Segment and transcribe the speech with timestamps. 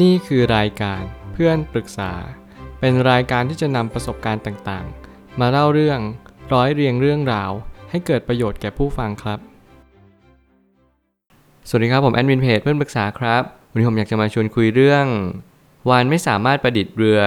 [0.00, 2.12] นี่คือรายการเพื่อนปรึกษา
[2.80, 6.00] เป็นรายการที่จะนำประสบการณ์ต่างๆ มาเล่าเรื่อง
[6.52, 7.50] ร้อยเรียงเรื่องราว
[7.90, 9.38] ให้เกิดประโยชน์แก่ผู้ฟังครับ
[11.68, 15.06] สวัสดีครับผมแอดมินเพจเพื่อนปรึกษาครับ วันนี้ผมอยากจะมาชวนคุยเรื่อง
[15.88, 17.20] วานไม่สามารถประดิษฐ์เรือ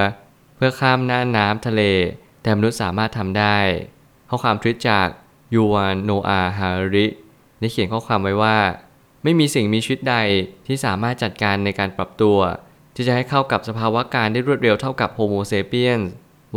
[0.55, 1.81] เพื่อข้ามน้าน้ำทะเล
[2.41, 3.57] แต่มนุษย์สามารถทำได้
[4.29, 5.07] ข้อความทวิตจาก
[5.53, 7.05] ยูวานโนอาฮาริ
[7.59, 8.57] ได้เขียนข้อความไว้ว่า
[9.27, 10.15] ไม่มีสิ่งมีชีวิตใด
[10.67, 12.37] ที่สามารถจัดการในการปรับตัว
[12.95, 15.99] ที่จะให้เข้ากับสภาวะการได้รวดเร็วเท่ากับโฮโมเซเปียน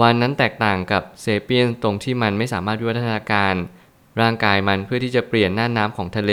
[0.01, 3.55] วานนั้นแตกต่างกับเซเปียนตรงที่มันไม่สามารถวิวัฒนาการ
[4.21, 6.33] ร่างกายมันเพื่อที่จะเปลี่ยนหน้าน้ำของทะเล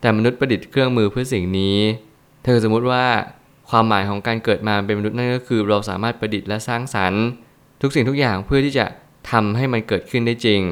[0.00, 1.78] แต่มนุษย์ประดิษฐ์เครื่องมือเพื่อสิ่งนี้
[2.44, 3.04] เธอสมมุติว่า
[3.70, 7.22] ความหมายของการเกิดมาเป็นมนุษย์นั่นก็คือ เราสามารถประดิษฐ์และสร้างสรรค์
[7.82, 8.86] ทุกสิ่งทุกอย่างเพื่อที่จะ
[9.30, 10.62] ทำให้มันเกิดขึ้นได้จริง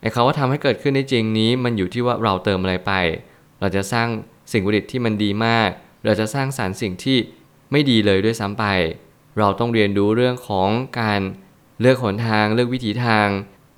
[0.00, 2.92] ไอ้คำว่าทำให้เกิดขึ้นได้จริงนี้ มันอยู่ที่ว่าเราเติมอะไรไป
[3.66, 4.08] เราจะสร้าง
[4.52, 5.68] สิ่งประดิษฐ์ที่มันดีมาก
[6.04, 7.18] เราจะสร้างสารรค์สิ่งที่
[7.72, 8.64] ไม่ดีเลยด้วยซ้ำไป
[9.38, 10.68] เราต้องเรียนรู้เรื่องของ
[11.00, 11.20] การ
[11.80, 13.28] เลือกหนทางเลือกวิถีทาง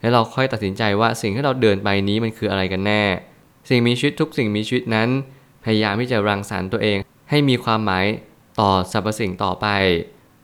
[0.00, 3.02] และเราค่อยตัดสินใจว่าสิ่งที่เราเดินไปนี้มันคืออะไรกันแน่
[3.68, 5.08] สิ่งมีชีวิตทุกสิ่งมีชีวิตนั้น
[5.64, 6.98] พยายามที่จะรังสรรค์ตัวเอง
[7.30, 8.04] ให้มีความหมาย
[8.60, 9.66] ต่อสรรพสิ่งต่อไป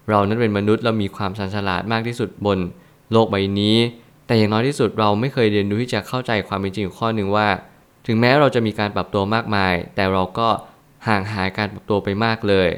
[0.09, 2.59] เรานั้นเป็นมนุษย์เรามีความชันฉลาดมากที่สุดบน
[3.13, 3.77] โลกใบนี้
[4.27, 7.47] แต่อย่างน้อยที่สุดเราไม่เคยเรียนรู้ที่จะเข้าใจความเป็นจริงข้อหนึ่งว่า
[8.07, 10.49] ถึงแม้เราจะมีการปรับตัวมากมาย แต่เราก็
[11.09, 12.69] ห่างหายการปรับตัวไปมากเลย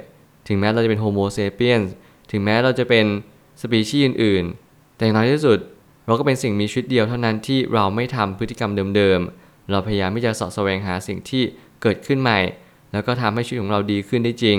[0.48, 1.80] ถึงแม้เราจะเป็นโฮโมเซเปียน
[2.30, 3.04] ถึงแม้เราจะเป็น
[3.60, 5.58] สปีชีส์อื่นๆ แต่อย่างน้อยที่สุด
[6.06, 11.42] เราก็เป็นสิ่งมีชีวิตเดียวเท่านั้นที่เราไม่ทำพฤติกรรมเดิมๆ เราพยายามที่จะสาะแสวงหาสิ่งที่
[11.82, 12.38] เกิดขึ้นใหม่
[12.92, 14.58] แล้วก็ทำให้ชีวิตของเราดีขึ้นได้จริง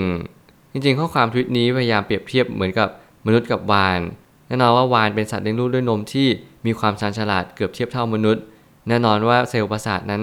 [0.72, 2.88] จริงๆ ข้อความทวิตนี้พยายามเปรียบเทียบเหมือนกับ
[3.26, 4.00] มนุษย์กับวาฬ
[4.46, 6.28] แน่นอนว่าวาฬเป็นสัตว์เลี้ยงลูกด้วยนมที่
[6.66, 8.42] มีความชาญฉลาดเกือบเทียบเท่ามนุษย์
[8.88, 10.22] แน่นอนว่าเซลล์ประสาทนั้น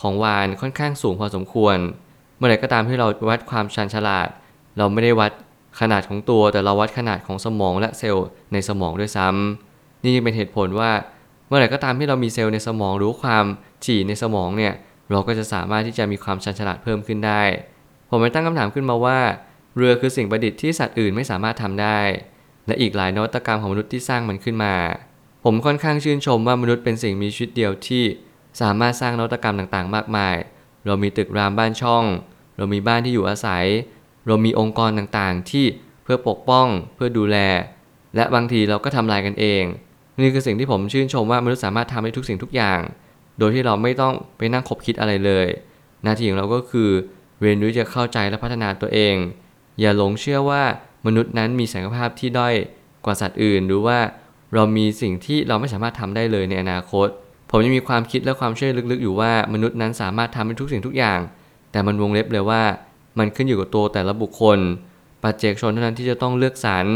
[0.00, 1.76] ของวาฬค่อนข้างสูงพอสมควร
[2.36, 4.28] เมื่อไหร่ก็ตามที่เราวัดความชาญฉลาด
[4.78, 5.32] เราไม่ได้วัด
[5.80, 10.90] ขนาดของตัว แต่เราวัดขนาดของสมองและเซลล์ในสมองด้วยซ้ำนี่ยังเป็นเหตุผลว่า
[11.46, 13.44] เมื่อไหร่ก็ตามที่เรามีเซลล์ในสมองหรือความ
[13.84, 14.72] ถี่ในสมองเนี่ย
[15.10, 17.42] เราก็จะสามารถที่จะมีความชาญฉลาดเพิ่มขึ้นได้
[18.10, 19.18] ผมไปตั้งคำถามขึ้นมาว่า
[19.76, 22.00] เรือคือสิ่งประดิษฐ์ที่สัตว์อื่นไม่สามารถทำได้
[22.66, 24.74] และอีกหลายนวัตกรรมของมนุษย์ที่สร้างมันขึ้นมา
[25.44, 28.04] ผมค่อนข้างชื่นชมว่ามนุษย์เป็นสิ่งมีชีวิตเดียวที่
[28.60, 30.36] สามารถสร้างนวัตกรรมต่างๆ มากมาย
[30.86, 32.04] เรามีตึกรามบ้านช่อง
[32.56, 33.64] เรามีบ้านที่อยู่อาศัย
[34.26, 35.64] เรามีองค์กรต่างๆ ที่
[36.04, 37.36] เพื่อปกป้องเพื่อดูแล
[38.16, 39.64] และบางทีเราก็ทำลายกันเอง
[40.22, 42.80] นี่คือสิ่งที่ผมชื่นชมว่ามนุษย์สามารถทำได้ทุกสิ่งทุกอย่าง
[43.38, 45.46] โดยที่เราไม่ต้องไปนั่งคบคิดอะไรเลย
[46.02, 46.90] หน้าที่ของเราก็คือ
[47.40, 49.16] เรียนรู้จะเข้าใจและพัฒนาตัวเอง
[49.80, 50.62] อย่าหลงเชื่อว่า
[51.06, 52.54] มนุษย์นั้นมีศักยภาพที่ด้อย
[53.04, 53.98] กว่าสัตว์อื่น หรือว่า
[54.54, 57.08] เรามีสิ่งที่เราไม่สามารถทำได้เลยในอนาคต
[57.56, 61.18] ผมยังมีความคิดและความเชื่อลึกๆ อยู่ว่ามนุษย์นั้นสามารถทำได้ทุกสิ่งทุกอย่าง
[61.72, 62.62] แต่มันวงเล็บเลยว่า
[63.18, 64.58] มันขึ้นอยู่กับตัวแต่ละบุคคล
[65.22, 66.86] ปัจเจกชนเท่านั้นที่จะต้องเลือกสรร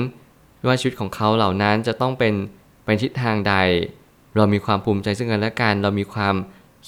[0.66, 2.34] ว่าชีวิตของเขาเหล่านั้นจะต้องเป็น
[2.84, 3.54] เป็นทิศทางใด
[4.36, 6.34] เรามีความภูมิใจซึ่งกันและกัน เรามีความ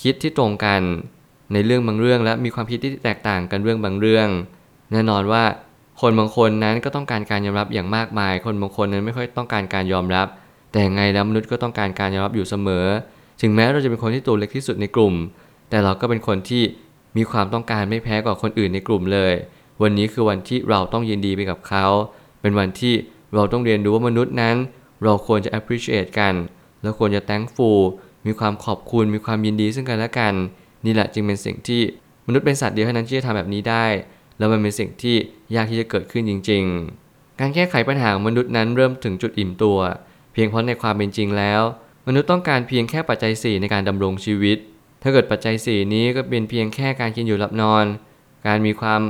[0.02, 0.80] คิดที่ตรงกัน
[1.52, 4.28] ในเรื่องบางเรื่องและมีความคิดที่แตกต่างกันเรื่องบางเรื่อง
[4.92, 5.44] แน่นอนว่า
[6.00, 10.26] คนบางคนนั้นก็ต้องการการยอมรับอย่างมากมาย คนบางคนนั้นไม่ค่อยต้องการการยอมรับ
[10.72, 12.86] แต่ไงแล้วมนุษย์ก็ต้องการการยอมรับอยู่เสมอ
[13.40, 15.14] ถึงแม้เราจะเป็นคนที่ตัวเล็กที่สุดในกลุ่ม
[15.70, 16.62] แต่เราก็เป็นคนที่
[17.16, 19.34] มีความต้องการไม่แพ้กว่าคนอื่นในกลุ่มเลย
[19.82, 21.86] วันนี้คือวันที่เราต้องยินดีไปกับเขา
[22.40, 22.94] เป็นวันที่
[23.34, 24.56] เราต้องเรียนรู้ว่ามนุษย์นั้น
[25.04, 26.34] เราควรจะ appreciate กัน
[26.82, 27.80] แล้วควรจะ thankful
[28.26, 30.34] มีความขอบคุณ มีความยินดีซึ่งกันและกัน
[30.84, 31.80] นี่แหละจึงเป็นสิ่งที่
[32.26, 33.86] มนุษย์เป็นสัตว์เดียวเท่านั้นที่จะทำแบบนี้ได้
[34.38, 35.16] แล้วมันเป็นสิ่งที่
[35.54, 36.64] ยากที่จะเกิดขึ้นจริง
[37.02, 39.78] ๆ การแก้ไขปัญหาของมนุษย์นั้นเริ่มถึงจุดอิ่มตัว
[40.32, 41.62] เพียงเพราะในความเป็นจริงแล้ว
[42.06, 44.58] มนุษย์ต้องการเพียงแค่ปัจจัย 4 ในการดำรงชีวิต
[45.02, 47.84] ถ้าเกิดปัจจัย 4 นี้ก็เป็นเพียงแค่การกินอยู่หลับนอน
[48.46, 49.00] การมีความ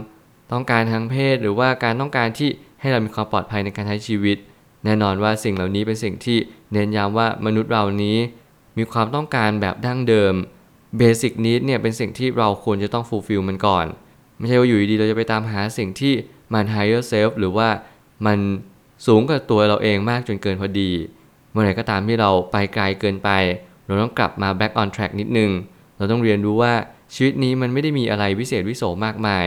[0.53, 4.37] ต้องการทางเพศ หรือว่าการต้องการที่ให้เรามีความปลอดภัยในการใช้ชีวิต
[4.85, 6.39] แน่นอนว่าสิ่งเหล่านี้เป็นสิ่งที่
[6.73, 8.19] เน้นย้ำว่ามนุษย์เรานี้
[8.79, 10.35] มีความต้องการแบบดั้งเดิม
[10.99, 13.87] เบสิกนิดเนี่ยเป็นสิ่งที่เราควรจะต้องฟูลฟิลมันก่อน
[14.39, 16.15] ไม่ใช่ว่าอยู่ดีๆเราจะไปตามหาสิ่งที่
[16.53, 17.69] มัน higher self หรือว่า
[18.27, 18.39] มัน
[19.07, 20.91] สูงกว่าตัวเราเองมากจนเกินพอดี
[21.51, 23.31] เมื่อไหร่ก็ตามที่เราไปไกลเกินไป
[23.87, 25.51] เราต้องกลับมา back on track นิดนึง
[25.97, 26.73] เราต้องเรียนรู้ว่า
[27.15, 29.47] ชีวิตนี้มันไม่ได้มีอะไรวิเศษวิโสมากมาย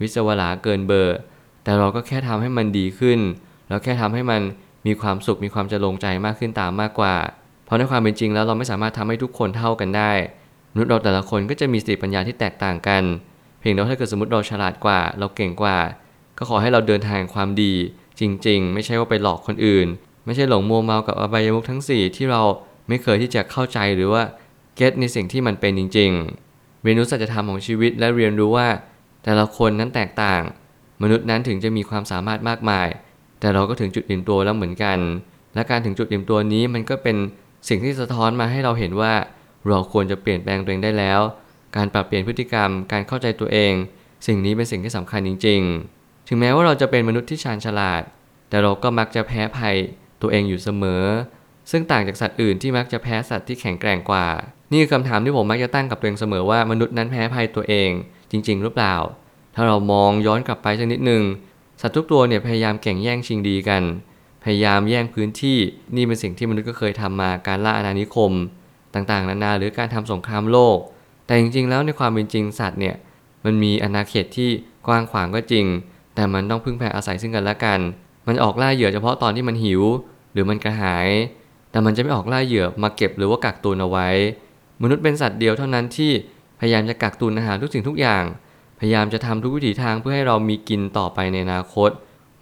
[0.00, 1.16] วิศวลาเกินเบอร์
[1.64, 3.18] แต่เราก็แค่ทำให้มันดีขึ้น
[3.68, 4.42] แล้วแค่ทำให้มัน
[4.86, 7.14] มีความสุขมีความจะลงใจมากขึ้นตามมากกว่า
[7.64, 10.12] เพราะในความเป็นจริงแล้วเราไม่สามารถทำให้ทุกคนเท่ากันได้
[10.72, 13.02] มนุษย์เราแต่ละคนก็จะมีสติปัญญาที่แตกต่างกัน
[13.60, 15.78] เพียงแต่ว่าถ้าเกิดสมมติเราฉลาดกว่า เราเก่งกว่า
[16.38, 17.74] ก็ขอให้เราเดินทางความดี
[18.20, 19.86] จริง ๆ ไม่ใช่ว่าไปหลอกคนอื่น
[20.28, 22.42] ไม่ใช่หลงมัวเมากับอบายมุขทั้ง 4 ที่เรา
[22.88, 24.22] ไม่เคยที่จะเข้าใจหรือว่า
[24.76, 26.10] เก็ตในสิ่งที่มันเป็นจริง
[26.48, 28.68] ๆ เรียนรู้สัจธรรมของชีวิตและเรียนรู้ว่า
[29.24, 30.42] แต่ละคนนั้นแตกต่าง
[31.02, 32.88] มนุษย์นั้นถึงจะมีความสามารถมากมาย
[33.40, 34.98] แต่เราก็ถึงจุดอิ่มตัวแล้วเหมือนกัน
[35.54, 37.16] และการถึงจุดอิ่มตัวนี้มันก็เป็น
[37.68, 39.12] สิ่งที่สะท้อนมาให้เราเห็นว่า
[39.68, 41.20] เราควรจะเปลี่ยนแปลงตัวเองได้แล้ว
[41.76, 43.72] การปรับเปลี่ยนพฤติกรรม การเข้าใจตัวเอง
[44.26, 45.60] สิ่งนี้เป็นสิ่งที่สำคัญจริง
[45.94, 48.02] ๆ ถึงแม้ว่าเราจะเป็นมนุษย์ที่ชาญฉลาด
[48.48, 49.76] แต่เราก็มักจะแพ้ภัย
[50.22, 51.04] ตัวเองอยู่เสมอ
[51.70, 54.26] ซึ่งต่างจากสัตว์อื่นที่มักจะแพ้สัตว์ที่แข็งแกร่งกว่า
[54.72, 57.90] นี่คือคำถามที่ผมมักจะตั้งกับตัวเองเสมอว่ามนุษย์นั้นแพ้ภัยตัวเอง
[58.30, 58.96] จริง ๆ หรือเปล่า
[59.54, 61.22] ถ้าเรามองย้อนกลับไปสักนิดหนึ่ง
[61.80, 63.82] สัตว์ทุกตัวเนี่ยพยายามแข่งแย่งชิงดีกัน
[64.44, 65.58] พยายามแย่งพื้นที่
[65.96, 68.32] นี่เป็นสิ่งที่มนุษย์ก็เคยทำมาการล่าอาณานิคม
[68.94, 70.78] ต่างๆ นานาหรือการทำสงครามโลก
[71.26, 72.94] แต่จริงๆ แล้วในความเป็นจริงสัตว์เนี่ย
[73.44, 74.50] มันมีอาณาเขตที่
[74.86, 75.66] กว้างขวางก็จริง
[76.14, 77.80] แต่มันต้องพึ่งพาอาศัยซึ่งกันและกัน
[78.28, 79.82] มันออกล่าเหยื่อเฉพาะตอนที่มันหิว
[80.32, 81.08] หรือมันกระหาย
[81.70, 84.08] แต่มันจะไม่ออกล่าเหยื่อมาเก็บหรือว่ากักตุนเอาไว้
[84.82, 86.12] มนุษย์เป็นสัตว์เดียวเท่านั้นที่
[86.60, 88.24] พยายามจะกักตุนอาหารทุกสิ่งทุกอย่าง
[88.78, 91.90] พยายามจะทำทุกวิถีทางเพื่อให้เรามีกินต่อไปในอนาคต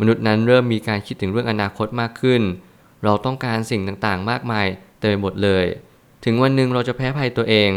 [0.00, 2.42] มนุษย์นั้นเริ่มมีการคิดถึงเรื่องอนาคตมากขึ้น
[3.04, 4.66] เราต้องการสิ่งต่างๆ มากมาย
[4.98, 5.64] เต็มไปหมดเลย
[6.24, 7.70] ถึงวันหนึ่งเราจะแพ้ภัยตัวเอง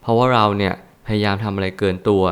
[0.00, 0.74] เพราะว่าเราเนี่ย
[1.06, 2.24] พยายามทำอะไรเกินตัว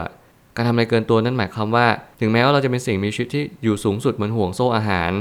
[0.57, 1.87] การทำอะไรเกินตัวนั่นหมายความว่า
[2.21, 5.13] ถึงแม้ว่าเราจะเป็นสิ่งมีชีวิตที่อยู่สูงสุดเหมือนห่วงโซ่อาหาร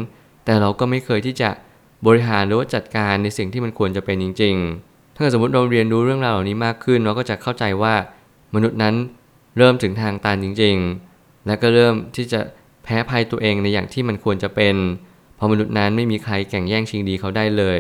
[0.46, 1.50] แต่เราก็ไม่เคยที่จะ
[2.08, 4.56] บริหารหรือว่าจัดการในสิ่งที่มันควรจะเป็นจริง
[4.86, 7.94] ๆ ถ้าสมมติเราเรียนรู้เรื่องราวเหล่านี้มากขึ้น เราก็จะเข้าใจว่า
[8.56, 8.96] มนุษย์นั้น
[9.58, 10.76] เริ่มถึงทางตันจริง
[11.12, 12.40] ๆ และก็เริ่มที่จะ
[12.84, 14.76] แพ้ภัยตัวเองในอย่างที่มันควรจะเป็น
[15.36, 17.78] เพราะมนุษย์นั้นไม่มีใครแข่งแย่งชิงดีเขาได้เลย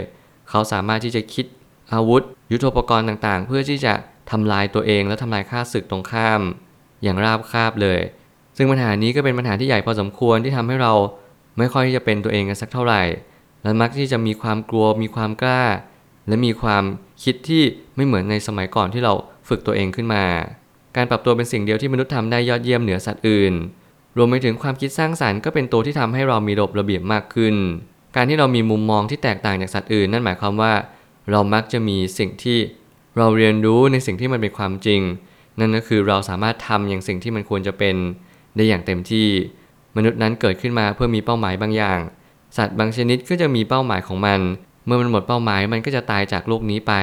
[0.49, 1.45] เขาสามารถที่จะคิด
[1.93, 2.21] อาวุธ
[2.51, 3.93] ยุทโธปกรณ์ต่างๆ เพื่อที่จะ
[4.31, 6.41] ทำลายตัวเองและทำลายค่าศึกตรงข้าม
[7.03, 7.99] อย่างราบคาบเลย
[8.57, 10.93] ซึ่งปัญหานี้ก็เป็นปัญหาที่ใหญ่พอสมควรที่ทำให้เรา
[11.57, 13.01] ไม่ค่อยจะเป็นตัวเองกันสักเท่าไหร่
[13.63, 15.63] และมักที่จะมีความกลัวมีความกล้า
[16.27, 16.83] และมีความ
[17.23, 17.63] คิดที่
[17.95, 19.13] ไม่เหมือนในสมัยก่อนที่เรา
[19.49, 20.23] ฝึกตัวเองขึ้นมา
[20.95, 23.53] การปรับตัวเป็นสิ่งเดียวที่มนุษย์ทำได้ยอดเยี่ยมเหนือสัตว์อื่น
[24.17, 27.55] รวมไปถึงความคิดสร้างสารรค์ก็เป็นตัวที่ทำให้เรามีระบบระเบียบมากขึ้น
[28.15, 30.73] การที่เรามีมุมมองที่แตกต่างจากสัตว์อื่น นั่นหมายความว่า
[31.31, 32.59] เรามักจะมีสิ่งที่
[33.17, 35.01] เราเรียนรู้ในสิ่งที่มันเป็นความจริง
[35.59, 37.95] นั่นก็คือเราสามารถทำอย่างสิ่งที่มันควรจะเป็น
[38.55, 39.27] ได้อย่างเต็มที่
[39.97, 41.99] มนุษย์นั้นเกิดขึ้นมาเพื่อมีเป้าหมายบางอย่าง
[42.57, 44.39] สัตว์บางชนิดก็จะมีเป้าหมายของมัน
[44.85, 46.93] เมื่อมันหมดเป้าหมายมันก็จะตายจากโลกนี้ไป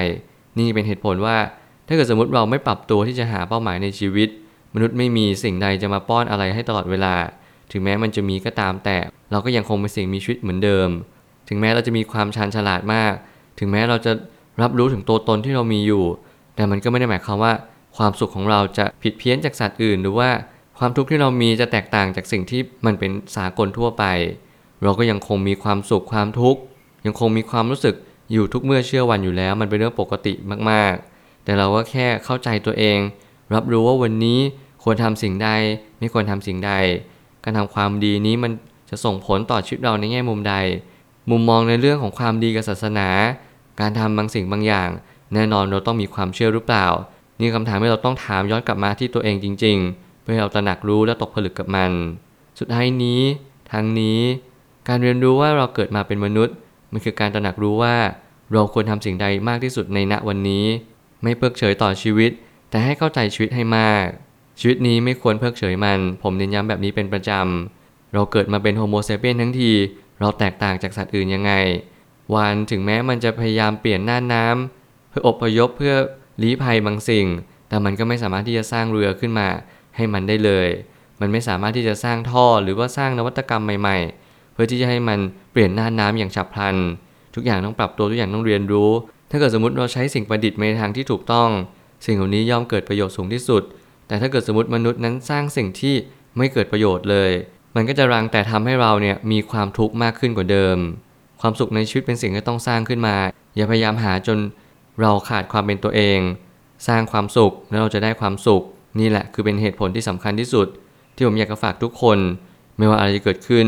[0.59, 1.37] นี่เป็นเหตุผลว่า
[1.87, 4.29] ถ้าเกิดสมมติเราไม่ปรับตัวที่จะหาเป้าหมายในชีวิต
[4.75, 7.15] มนุษย์ไม่มีสิ่งใดจะมาป้อนอะไรให้ตลอดเวลา
[7.73, 8.97] ถึงแม้มันจะมีก็ตามแต่
[9.31, 10.89] เราก็ยังคงเป็นสิ่งมีชีวิตเหมือนเดิม
[11.49, 13.13] ถึงแม้เราจะมีความชาญฉลาดมาก
[13.59, 14.13] ถึงแม้เราจะ
[14.63, 16.05] รับรู้ถึงตัวตนที่เรามีอยู่
[16.55, 17.53] แต่มันก็ไม่ได้หมายความว่า
[17.97, 20.31] ความสุขของเราจะผิดเพี้ยนจากสัตว์อื่น หรือว่า
[20.79, 24.05] ความทุกข์ที่เรามีจะแตกต่างจากสิ่งที่มันเป็นสากลทั่วไป
[24.83, 26.61] เราก็ยังคงมีความสุขความทุกข์
[27.07, 27.95] ยังคงมีความรู้สึก
[28.33, 30.33] อยู่ทุกเมื่อเชื่อวันอยู่แล้ว มันเป็นเรื่องปกติ
[30.71, 32.99] มากๆ แต่เราก็แค่เข้าใจตัวเอง
[33.55, 34.39] รับรู้ว่าวันนี้
[34.83, 35.51] ควรทำสิ่งใด
[35.99, 36.73] ไม่ควรทำสิ่งใด
[37.45, 38.53] การทำความดีนี้มัน
[38.91, 40.55] จะส่งผลต่อชีวิตเราในแง่มุมใด
[41.31, 43.09] มุมมองในเรื่องของความดีกับศาสนา
[43.81, 44.89] การทำบางสิ่งบางอย่าง
[45.35, 46.87] แน่นอนเราต้องมีความเชื่อหรือเปล่า
[47.41, 51.93] นี่คำถามที่เราต้องถามย้อนกลับมาที่ตัวเองจริง ๆ เพื่อให้เราตระหนักรู้และตกผลึกกับมัน
[52.59, 53.21] สุดท้ายนี้
[53.73, 54.21] ทั้งนี้
[54.89, 56.55] การเรียนรู้ว่าเราเกิดมาเป็นมนุษย์
[56.93, 57.97] มันคือการตระหนักรู้ว่า
[58.53, 60.65] เราควรทำสิ่งใดมากที่สุดในณวันนี้
[61.23, 62.31] ไม่เพิกเฉยต่อชีวิต
[62.71, 64.07] แต่ให้เข้าใจชีวิตให้มาก
[64.59, 69.73] ชีวิตนี้ไม่ควรเพิกเฉยมัน ผมเน้นย้ำแบบนี้เป็นประจำเราเกิดมาเป็น Homo sapien ทั้งที
[70.21, 71.53] เราแตกต่างจากสัตว์อื่นยังไง
[72.35, 75.95] วาฬถึงแม้มันจะพยายามเปลี่ยนน่านน้ำเพื่ออพยพเพื่อ
[76.43, 77.27] ลี้ภัยบางสิ่ง
[77.69, 79.49] แต่มันก็ไม่สามารถที่จะสร้างเรือขึ้นมา
[79.97, 80.69] ให้มันได้เลย
[81.21, 85.19] มันไม่สามารถที่จะสร้างท่อหรือว่าสร้างนวัตกรรมใหม่ๆ เพื่อที่จะให้มัน
[85.53, 86.77] เปลี่ยนน่านน้ำอย่างฉับพลัน
[87.35, 88.91] ทุกอย่างต้องปรับตัวทุกอย่างต้องเรียนรู้
[89.31, 91.49] ถ้าเกิดสมมติเราใช้สิ่งประดิษฐ์ในทางที่ถูกต้อง
[92.07, 93.63] สิ่งเหล่านี้ย่อมเกิดประโยชน์สูงที่สุด
[94.09, 95.95] แต่ถ้าเกิดสมมติมนุษย์นั้นสร้างสิ่งที่
[96.37, 97.31] ไม่เกิดประโยชน์เลย
[97.77, 100.79] มันก็จะรังแต่ทำให้เราเนี่ยมีความทุกข์มากขึ้นกว่าเดิม
[101.41, 103.17] ความสุขในชีวิตเป็นสิ่งที่ต้องสร้างขึ้นมา
[103.57, 104.39] อย่าพยายามหาจน
[105.01, 106.21] เราขาดความเป็นตัวเอง
[106.89, 108.63] สร้างความสุขแล้วเราจะได้ความสุข
[109.01, 110.67] นี่แหละคือเป็นเหตุผลที่สำคัญที่สุด
[111.15, 112.19] ที่ผมอยากจะฝากทุกคน
[112.79, 113.67] ไม่ว่าอะไรจะเกิดขึ้น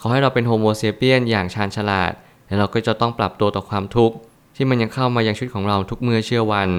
[0.00, 2.12] ขอให้เราเป็นโฮโมเซเปียนอย่างชาญฉลาด
[2.46, 4.16] และเราก็จะต้องปรับตัวต่อความทุกข์
[4.56, 6.70] ที่มันยังเข้ามายังชีวิตของเราทุกเมื่อเชื่อวัน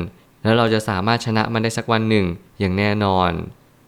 [0.44, 2.26] แล้วเราจะสามารถชนะมันได้สักวันหนึ่ง
[2.60, 3.32] อย่างแน่นอน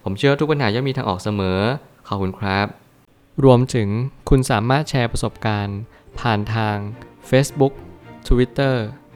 [0.03, 1.59] ผมเชื่อว่าทุกปัญหาย่อมมีทางออกเสมอ
[2.07, 2.67] ขอบคุณครับ
[3.43, 3.89] รวมถึง
[4.29, 5.77] คุณสามารถแชร์ประสบการณ์
[6.19, 6.77] ผ่านทาง
[7.29, 7.73] Facebook
[8.27, 8.75] Twitter